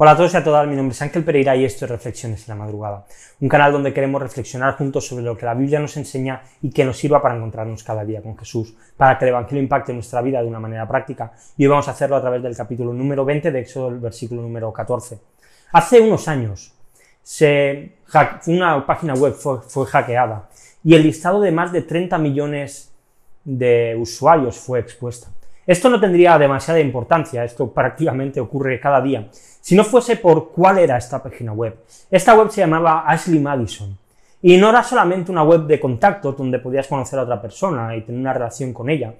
Hola 0.00 0.12
a 0.12 0.16
todos 0.16 0.32
y 0.32 0.36
a 0.36 0.44
todas, 0.44 0.64
mi 0.68 0.76
nombre 0.76 0.92
es 0.92 1.02
Ángel 1.02 1.24
Pereira 1.24 1.56
y 1.56 1.64
esto 1.64 1.84
es 1.84 1.90
Reflexiones 1.90 2.48
en 2.48 2.56
la 2.56 2.64
Madrugada, 2.64 3.04
un 3.40 3.48
canal 3.48 3.72
donde 3.72 3.92
queremos 3.92 4.22
reflexionar 4.22 4.76
juntos 4.76 5.04
sobre 5.08 5.24
lo 5.24 5.36
que 5.36 5.44
la 5.44 5.54
Biblia 5.54 5.80
nos 5.80 5.96
enseña 5.96 6.40
y 6.62 6.70
que 6.70 6.84
nos 6.84 6.96
sirva 6.96 7.20
para 7.20 7.34
encontrarnos 7.34 7.82
cada 7.82 8.04
día 8.04 8.22
con 8.22 8.38
Jesús, 8.38 8.76
para 8.96 9.18
que 9.18 9.24
el 9.24 9.30
Evangelio 9.30 9.60
impacte 9.60 9.92
nuestra 9.92 10.22
vida 10.22 10.40
de 10.40 10.46
una 10.46 10.60
manera 10.60 10.86
práctica. 10.86 11.32
Y 11.56 11.64
hoy 11.64 11.70
vamos 11.70 11.88
a 11.88 11.90
hacerlo 11.90 12.14
a 12.14 12.20
través 12.20 12.40
del 12.44 12.56
capítulo 12.56 12.92
número 12.92 13.24
20 13.24 13.50
de 13.50 13.58
Éxodo, 13.58 13.88
el 13.88 13.98
versículo 13.98 14.40
número 14.40 14.72
14. 14.72 15.18
Hace 15.72 16.00
unos 16.00 16.28
años, 16.28 16.72
una 18.46 18.86
página 18.86 19.14
web 19.14 19.32
fue, 19.32 19.62
fue 19.62 19.84
hackeada 19.84 20.48
y 20.84 20.94
el 20.94 21.02
listado 21.02 21.40
de 21.40 21.50
más 21.50 21.72
de 21.72 21.82
30 21.82 22.18
millones 22.18 22.94
de 23.42 23.96
usuarios 23.98 24.58
fue 24.58 24.78
expuesto. 24.78 25.26
Esto 25.68 25.90
no 25.90 26.00
tendría 26.00 26.38
demasiada 26.38 26.80
importancia, 26.80 27.44
esto 27.44 27.70
prácticamente 27.70 28.40
ocurre 28.40 28.80
cada 28.80 29.02
día, 29.02 29.28
si 29.60 29.76
no 29.76 29.84
fuese 29.84 30.16
por 30.16 30.50
cuál 30.50 30.78
era 30.78 30.96
esta 30.96 31.22
página 31.22 31.52
web. 31.52 31.84
Esta 32.10 32.34
web 32.34 32.48
se 32.48 32.62
llamaba 32.62 33.04
Ashley 33.06 33.38
Madison, 33.38 33.98
y 34.40 34.56
no 34.56 34.70
era 34.70 34.82
solamente 34.82 35.30
una 35.30 35.42
web 35.42 35.66
de 35.66 35.78
contacto 35.78 36.32
donde 36.32 36.58
podías 36.58 36.86
conocer 36.86 37.18
a 37.18 37.24
otra 37.24 37.42
persona 37.42 37.94
y 37.94 38.00
tener 38.00 38.18
una 38.18 38.32
relación 38.32 38.72
con 38.72 38.88
ella, 38.88 39.12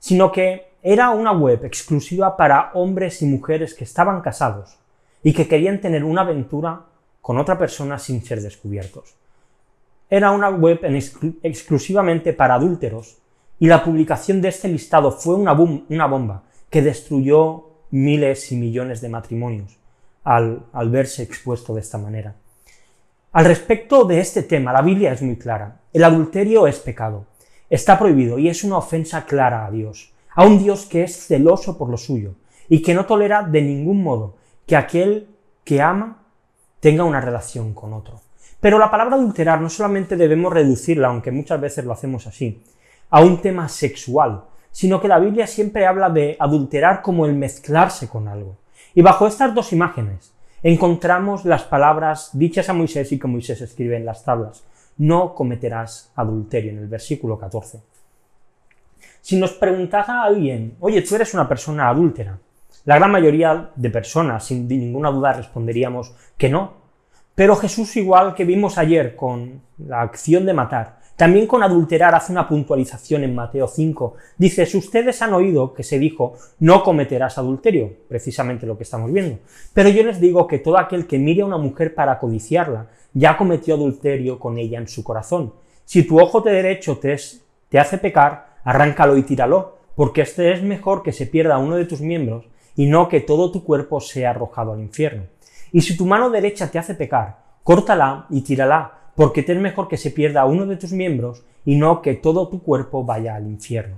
sino 0.00 0.32
que 0.32 0.72
era 0.82 1.10
una 1.10 1.30
web 1.30 1.64
exclusiva 1.64 2.36
para 2.36 2.72
hombres 2.74 3.22
y 3.22 3.26
mujeres 3.26 3.72
que 3.72 3.84
estaban 3.84 4.22
casados 4.22 4.76
y 5.22 5.32
que 5.32 5.46
querían 5.46 5.80
tener 5.80 6.02
una 6.02 6.22
aventura 6.22 6.80
con 7.20 7.38
otra 7.38 7.56
persona 7.56 7.96
sin 8.00 8.24
ser 8.24 8.42
descubiertos. 8.42 9.14
Era 10.10 10.32
una 10.32 10.50
web 10.50 10.80
exclusivamente 11.44 12.32
para 12.32 12.54
adúlteros 12.54 13.21
y 13.62 13.68
la 13.68 13.84
publicación 13.84 14.42
de 14.42 14.48
este 14.48 14.66
listado 14.66 15.12
fue 15.12 15.36
una, 15.36 15.52
bomba 15.52 16.42
que 16.68 16.82
destruyó 16.82 17.68
miles 17.92 18.50
y 18.50 18.56
millones 18.56 19.00
de 19.00 19.08
matrimonios 19.08 19.78
al 20.24 20.90
verse 20.90 21.22
expuesto 21.22 21.72
de 21.72 21.80
esta 21.80 21.96
manera. 21.96 22.34
Al 23.30 23.44
respecto 23.44 24.02
de 24.02 24.18
este 24.18 24.42
tema, 24.42 24.72
la 24.72 24.82
Biblia 24.82 25.12
es 25.12 25.22
muy 25.22 25.36
clara. 25.36 25.80
El 25.92 26.02
adulterio 26.02 26.66
es 26.66 26.80
pecado, 26.80 27.26
está 27.70 28.00
prohibido 28.00 28.36
y 28.36 28.48
es 28.48 28.64
una 28.64 28.78
ofensa 28.78 29.26
clara 29.26 29.64
a 29.64 29.70
Dios, 29.70 30.12
a 30.34 30.44
un 30.44 30.58
Dios 30.58 30.86
que 30.86 31.04
es 31.04 31.28
celoso 31.28 31.78
por 31.78 31.88
lo 31.88 31.98
suyo 31.98 32.34
y 32.68 32.82
que 32.82 32.94
no 32.94 33.06
tolera 33.06 33.44
de 33.44 33.62
ningún 33.62 34.02
modo 34.02 34.38
que 34.66 34.74
aquel 34.74 35.28
que 35.62 35.80
ama 35.80 36.24
tenga 36.80 37.04
una 37.04 37.20
relación 37.20 37.74
con 37.74 37.92
otro. 37.92 38.22
Pero 38.58 38.80
la 38.80 38.90
palabra 38.90 39.14
adulterar 39.14 39.60
no 39.60 39.70
solamente 39.70 40.16
debemos 40.16 40.52
reducirla, 40.52 41.06
aunque 41.06 41.30
muchas 41.30 41.60
veces 41.60 41.84
lo 41.84 41.92
hacemos 41.92 42.26
así, 42.26 42.60
a 43.12 43.20
un 43.20 43.40
tema 43.40 43.68
sexual, 43.68 44.42
sino 44.70 45.00
que 45.00 45.06
la 45.06 45.18
Biblia 45.18 45.46
siempre 45.46 45.86
habla 45.86 46.08
de 46.08 46.34
adulterar 46.40 47.02
como 47.02 47.26
el 47.26 47.34
mezclarse 47.34 48.08
con 48.08 48.26
algo. 48.26 48.56
Y 48.94 49.02
bajo 49.02 49.26
estas 49.26 49.54
dos 49.54 49.72
imágenes 49.72 50.34
encontramos 50.62 51.44
las 51.44 51.62
palabras 51.64 52.30
dichas 52.32 52.68
a 52.68 52.72
Moisés 52.72 53.12
y 53.12 53.18
que 53.18 53.28
Moisés 53.28 53.60
escribe 53.60 53.96
en 53.96 54.06
las 54.06 54.24
tablas. 54.24 54.64
No 54.96 55.34
cometerás 55.34 56.10
adulterio 56.16 56.70
en 56.70 56.78
el 56.78 56.88
versículo 56.88 57.38
14. 57.38 57.80
Si 59.20 59.38
nos 59.38 59.52
preguntara 59.52 60.22
a 60.22 60.24
alguien, 60.24 60.76
oye, 60.80 61.02
tú 61.02 61.14
eres 61.14 61.34
una 61.34 61.46
persona 61.46 61.88
adúltera, 61.88 62.38
la 62.86 62.96
gran 62.96 63.10
mayoría 63.10 63.70
de 63.76 63.90
personas, 63.90 64.46
sin 64.46 64.66
ninguna 64.66 65.10
duda, 65.10 65.34
responderíamos 65.34 66.14
que 66.38 66.48
no. 66.48 66.72
Pero 67.34 67.56
Jesús, 67.56 67.94
igual 67.96 68.34
que 68.34 68.44
vimos 68.44 68.78
ayer 68.78 69.14
con 69.14 69.60
la 69.78 70.00
acción 70.00 70.46
de 70.46 70.54
matar, 70.54 71.01
también 71.22 71.46
con 71.46 71.62
adulterar 71.62 72.16
hace 72.16 72.32
una 72.32 72.48
puntualización 72.48 73.22
en 73.22 73.32
Mateo 73.32 73.68
5. 73.68 74.14
Dice, 74.38 74.66
ustedes 74.76 75.22
han 75.22 75.32
oído 75.32 75.72
que 75.72 75.84
se 75.84 76.00
dijo, 76.00 76.34
no 76.58 76.82
cometerás 76.82 77.38
adulterio, 77.38 77.92
precisamente 78.08 78.66
lo 78.66 78.76
que 78.76 78.82
estamos 78.82 79.12
viendo. 79.12 79.38
Pero 79.72 79.88
yo 79.90 80.02
les 80.02 80.20
digo 80.20 80.48
que 80.48 80.58
todo 80.58 80.78
aquel 80.78 81.06
que 81.06 81.20
mire 81.20 81.42
a 81.42 81.46
una 81.46 81.58
mujer 81.58 81.94
para 81.94 82.18
codiciarla, 82.18 82.88
ya 83.14 83.36
cometió 83.36 83.76
adulterio 83.76 84.40
con 84.40 84.58
ella 84.58 84.78
en 84.80 84.88
su 84.88 85.04
corazón. 85.04 85.52
Si 85.84 86.02
tu 86.02 86.20
ojo 86.20 86.40
de 86.40 86.54
derecho 86.54 86.98
te, 86.98 87.16
te 87.68 87.78
hace 87.78 87.98
pecar, 87.98 88.56
arráncalo 88.64 89.16
y 89.16 89.22
tíralo, 89.22 89.78
porque 89.94 90.22
este 90.22 90.52
es 90.52 90.60
mejor 90.64 91.04
que 91.04 91.12
se 91.12 91.28
pierda 91.28 91.58
uno 91.58 91.76
de 91.76 91.84
tus 91.84 92.00
miembros 92.00 92.46
y 92.74 92.86
no 92.86 93.08
que 93.08 93.20
todo 93.20 93.52
tu 93.52 93.62
cuerpo 93.62 94.00
sea 94.00 94.30
arrojado 94.30 94.72
al 94.72 94.80
infierno. 94.80 95.26
Y 95.70 95.82
si 95.82 95.96
tu 95.96 96.04
mano 96.04 96.30
derecha 96.30 96.68
te 96.68 96.80
hace 96.80 96.96
pecar, 96.96 97.44
córtala 97.62 98.26
y 98.28 98.40
tírala, 98.40 99.01
porque 99.14 99.42
te 99.42 99.52
es 99.52 99.58
mejor 99.58 99.88
que 99.88 99.96
se 99.96 100.10
pierda 100.10 100.44
uno 100.44 100.66
de 100.66 100.76
tus 100.76 100.92
miembros 100.92 101.42
y 101.64 101.76
no 101.76 102.02
que 102.02 102.14
todo 102.14 102.48
tu 102.48 102.62
cuerpo 102.62 103.04
vaya 103.04 103.34
al 103.34 103.46
infierno. 103.46 103.96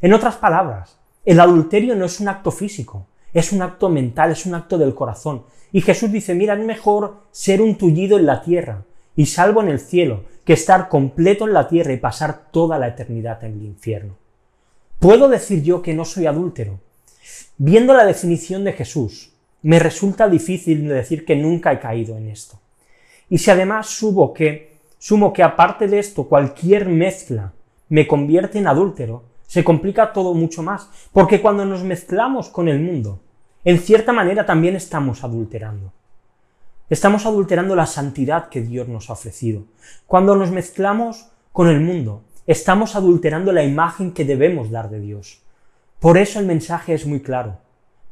En 0.00 0.12
otras 0.12 0.36
palabras, 0.36 0.98
el 1.24 1.40
adulterio 1.40 1.94
no 1.94 2.04
es 2.04 2.20
un 2.20 2.28
acto 2.28 2.50
físico, 2.50 3.06
es 3.32 3.52
un 3.52 3.62
acto 3.62 3.88
mental, 3.88 4.32
es 4.32 4.46
un 4.46 4.54
acto 4.54 4.78
del 4.78 4.94
corazón. 4.94 5.44
Y 5.72 5.82
Jesús 5.82 6.10
dice, 6.10 6.34
mira, 6.34 6.54
es 6.54 6.64
mejor 6.64 7.22
ser 7.30 7.62
un 7.62 7.76
tullido 7.76 8.18
en 8.18 8.26
la 8.26 8.42
tierra 8.42 8.84
y 9.16 9.26
salvo 9.26 9.60
en 9.60 9.68
el 9.68 9.80
cielo, 9.80 10.24
que 10.44 10.54
estar 10.54 10.88
completo 10.88 11.46
en 11.46 11.52
la 11.52 11.68
tierra 11.68 11.92
y 11.92 11.98
pasar 11.98 12.50
toda 12.50 12.78
la 12.78 12.88
eternidad 12.88 13.42
en 13.44 13.52
el 13.52 13.66
infierno. 13.66 14.16
¿Puedo 14.98 15.28
decir 15.28 15.62
yo 15.62 15.82
que 15.82 15.94
no 15.94 16.04
soy 16.04 16.26
adúltero? 16.26 16.80
Viendo 17.56 17.94
la 17.94 18.04
definición 18.04 18.64
de 18.64 18.72
Jesús, 18.72 19.32
me 19.62 19.78
resulta 19.78 20.28
difícil 20.28 20.88
decir 20.88 21.24
que 21.24 21.36
nunca 21.36 21.72
he 21.72 21.80
caído 21.80 22.16
en 22.16 22.28
esto. 22.28 22.58
Y 23.30 23.38
si 23.38 23.50
además 23.50 23.86
subo 23.86 24.34
que, 24.34 24.76
sumo 24.98 25.32
que 25.32 25.42
aparte 25.42 25.86
de 25.86 26.00
esto 26.00 26.24
cualquier 26.24 26.86
mezcla 26.86 27.52
me 27.88 28.06
convierte 28.06 28.58
en 28.58 28.66
adúltero, 28.66 29.22
se 29.46 29.64
complica 29.64 30.12
todo 30.12 30.34
mucho 30.34 30.62
más, 30.62 30.90
porque 31.12 31.40
cuando 31.40 31.64
nos 31.64 31.82
mezclamos 31.82 32.48
con 32.48 32.68
el 32.68 32.80
mundo, 32.80 33.20
en 33.64 33.78
cierta 33.78 34.12
manera 34.12 34.44
también 34.44 34.76
estamos 34.76 35.24
adulterando. 35.24 35.92
Estamos 36.88 37.24
adulterando 37.24 37.76
la 37.76 37.86
santidad 37.86 38.48
que 38.48 38.62
Dios 38.62 38.88
nos 38.88 39.10
ha 39.10 39.12
ofrecido. 39.12 39.62
Cuando 40.06 40.34
nos 40.34 40.50
mezclamos 40.50 41.28
con 41.52 41.68
el 41.68 41.80
mundo, 41.80 42.22
estamos 42.46 42.96
adulterando 42.96 43.52
la 43.52 43.62
imagen 43.62 44.12
que 44.12 44.24
debemos 44.24 44.70
dar 44.70 44.90
de 44.90 44.98
Dios. 44.98 45.40
Por 46.00 46.18
eso 46.18 46.40
el 46.40 46.46
mensaje 46.46 46.94
es 46.94 47.06
muy 47.06 47.20
claro. 47.20 47.58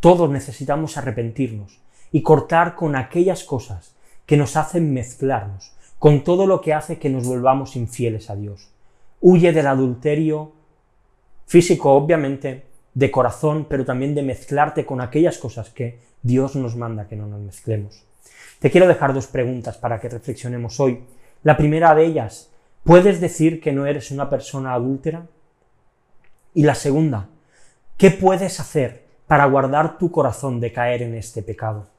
Todos 0.00 0.28
necesitamos 0.28 0.96
arrepentirnos 0.96 1.78
y 2.10 2.22
cortar 2.22 2.74
con 2.74 2.96
aquellas 2.96 3.44
cosas 3.44 3.94
que 4.26 4.36
nos 4.36 4.56
hacen 4.56 4.92
mezclarnos 4.92 5.72
con 5.98 6.22
todo 6.22 6.46
lo 6.46 6.60
que 6.60 6.74
hace 6.74 6.98
que 6.98 7.08
nos 7.08 7.26
volvamos 7.26 7.76
infieles 7.76 8.28
a 8.28 8.36
Dios. 8.36 8.70
Huye 9.20 9.52
del 9.52 9.66
adulterio 9.66 10.52
físico, 11.46 11.92
obviamente, 11.92 12.64
de 12.92 13.10
corazón, 13.10 13.66
pero 13.68 13.84
también 13.84 14.14
de 14.14 14.22
mezclarte 14.22 14.84
con 14.84 15.00
aquellas 15.00 15.38
cosas 15.38 15.70
que 15.70 15.98
Dios 16.22 16.56
nos 16.56 16.76
manda 16.76 17.08
que 17.08 17.16
no 17.16 17.26
nos 17.26 17.40
mezclemos. 17.40 18.04
Te 18.58 18.70
quiero 18.70 18.86
dejar 18.86 19.12
dos 19.12 19.26
preguntas 19.26 19.76
para 19.76 20.00
que 20.00 20.08
reflexionemos 20.08 20.78
hoy. 20.80 21.04
La 21.42 21.56
primera 21.56 21.94
de 21.94 22.06
ellas, 22.06 22.50
¿puedes 22.82 23.20
decir 23.20 23.60
que 23.60 23.72
no 23.72 23.86
eres 23.86 24.10
una 24.10 24.30
persona 24.30 24.74
adúltera? 24.74 25.26
Y 26.54 26.62
la 26.62 26.74
segunda, 26.74 27.28
¿qué 27.96 28.10
puedes 28.10 28.60
hacer 28.60 29.04
para 29.26 29.46
guardar 29.46 29.98
tu 29.98 30.10
corazón 30.10 30.60
de 30.60 30.72
caer 30.72 31.02
en 31.02 31.14
este 31.14 31.42
pecado? 31.42 31.93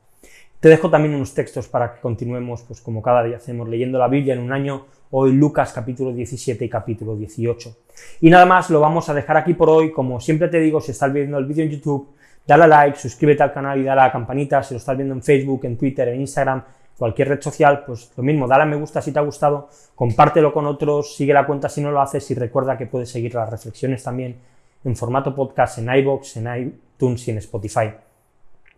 Te 0.65 0.69
dejo 0.69 0.89
también 0.89 1.13
unos 1.13 1.35
textos 1.35 1.67
para 1.67 1.93
que 1.93 2.01
continuemos, 2.01 2.63
pues 2.63 2.81
como 2.81 2.99
cada 3.03 3.21
día 3.21 3.37
hacemos, 3.37 3.69
leyendo 3.69 3.99
la 3.99 4.07
Biblia 4.07 4.33
en 4.33 4.39
un 4.39 4.51
año, 4.51 4.87
hoy 5.11 5.31
Lucas 5.31 5.71
capítulo 5.71 6.11
17 6.11 6.65
y 6.65 6.67
capítulo 6.67 7.15
18. 7.15 7.77
Y 8.21 8.31
nada 8.31 8.47
más, 8.47 8.71
lo 8.71 8.79
vamos 8.79 9.07
a 9.07 9.13
dejar 9.13 9.37
aquí 9.37 9.53
por 9.53 9.69
hoy. 9.69 9.91
Como 9.91 10.19
siempre 10.19 10.47
te 10.47 10.59
digo, 10.59 10.81
si 10.81 10.89
estás 10.89 11.13
viendo 11.13 11.37
el 11.37 11.45
vídeo 11.45 11.65
en 11.65 11.69
YouTube, 11.69 12.15
dale 12.47 12.63
a 12.63 12.67
like, 12.67 12.97
suscríbete 12.97 13.43
al 13.43 13.53
canal 13.53 13.79
y 13.79 13.83
dale 13.83 14.01
a 14.01 14.05
la 14.05 14.11
campanita. 14.11 14.63
Si 14.63 14.73
lo 14.73 14.79
estás 14.79 14.97
viendo 14.97 15.13
en 15.13 15.21
Facebook, 15.21 15.65
en 15.65 15.77
Twitter, 15.77 16.07
en 16.07 16.21
Instagram, 16.21 16.63
cualquier 16.97 17.27
red 17.27 17.41
social, 17.41 17.83
pues 17.85 18.11
lo 18.17 18.23
mismo, 18.23 18.47
dale 18.47 18.63
a 18.63 18.65
me 18.65 18.75
gusta 18.75 19.03
si 19.03 19.11
te 19.11 19.19
ha 19.19 19.21
gustado, 19.21 19.69
compártelo 19.93 20.51
con 20.51 20.65
otros, 20.65 21.15
sigue 21.15 21.31
la 21.31 21.45
cuenta 21.45 21.69
si 21.69 21.79
no 21.79 21.91
lo 21.91 22.01
haces 22.01 22.31
y 22.31 22.33
recuerda 22.33 22.75
que 22.75 22.87
puedes 22.87 23.11
seguir 23.11 23.35
las 23.35 23.51
reflexiones 23.51 24.01
también 24.01 24.35
en 24.83 24.95
formato 24.95 25.35
podcast 25.35 25.77
en 25.77 25.95
iBox, 25.95 26.37
en 26.37 26.73
iTunes 26.97 27.27
y 27.27 27.29
en 27.29 27.37
Spotify. 27.37 27.91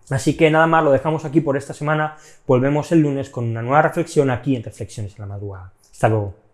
Así 0.09 0.37
que 0.37 0.49
nada 0.49 0.67
más, 0.67 0.83
lo 0.83 0.91
dejamos 0.91 1.25
aquí 1.25 1.41
por 1.41 1.57
esta 1.57 1.73
semana. 1.73 2.15
Volvemos 2.45 2.91
el 2.91 3.01
lunes 3.01 3.29
con 3.29 3.45
una 3.45 3.61
nueva 3.61 3.81
reflexión 3.81 4.29
aquí 4.29 4.55
en 4.55 4.63
Reflexiones 4.63 5.13
en 5.13 5.19
la 5.19 5.27
Madrugada. 5.27 5.71
Hasta 5.91 6.09
luego. 6.09 6.46